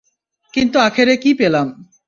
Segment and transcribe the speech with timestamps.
[0.53, 1.67] কিন্তু আখেরে কী পেলাম?